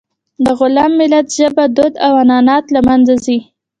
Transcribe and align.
د 0.45 0.47
غلام 0.59 0.91
ملت 0.99 1.27
ژبه، 1.37 1.63
دود 1.75 1.93
او 2.05 2.11
عنعنات 2.23 2.65
له 2.75 2.79
منځه 2.87 3.13
ځي. 3.25 3.37